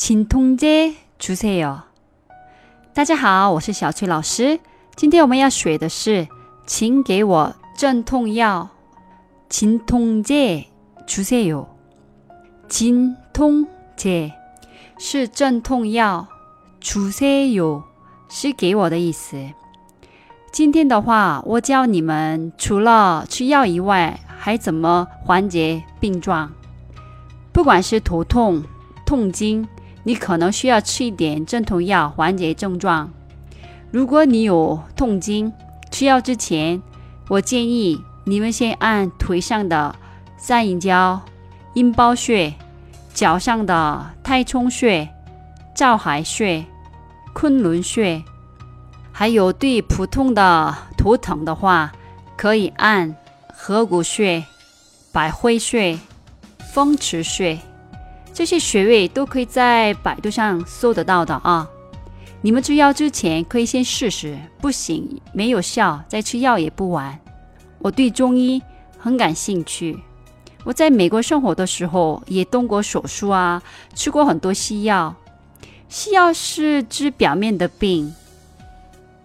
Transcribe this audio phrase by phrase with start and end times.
[0.00, 1.81] 진통제주세요。
[2.93, 4.59] 大家好，我是小崔老师。
[4.95, 6.27] 今天我们要学的是，
[6.65, 8.69] 请给我镇痛药。
[9.49, 10.65] 진통제주세
[11.51, 11.67] 요。
[12.69, 14.31] 진통제
[14.97, 16.27] 是镇痛药，
[16.81, 17.83] 주세요
[18.29, 19.37] 是给我的意思。
[20.51, 26.51] 今天的话，我教你们除了吃药以外，还怎么缓解病状。
[27.53, 28.63] 不管是头痛、
[29.05, 29.67] 痛经，
[30.03, 33.11] 你可能需要吃一点镇痛药缓解症状。
[33.91, 35.51] 如果你有痛经，
[35.91, 36.81] 吃药之前，
[37.27, 39.95] 我建议你们先按腿上的
[40.37, 41.21] 三阴交、
[41.73, 42.53] 阴包穴、
[43.13, 45.09] 脚上的太冲穴、
[45.75, 46.65] 照海穴、
[47.33, 48.23] 昆仑穴，
[49.11, 51.91] 还有对普通的头疼的话，
[52.37, 53.15] 可以按
[53.53, 54.43] 合谷穴、
[55.11, 55.99] 百会穴、
[56.73, 57.59] 风池穴。
[58.33, 61.67] 这些穴位都可以在百度上搜得到的啊。
[62.41, 67.19] 你们吃药之前可以先试试，不行没有效，再吃药也不晚。
[67.79, 68.61] 我对中医
[68.97, 69.99] 很感兴趣，
[70.63, 73.61] 我在美国生活的时候也动过手术啊，
[73.93, 75.15] 吃过很多西药。
[75.87, 78.15] 西药是治表面的病，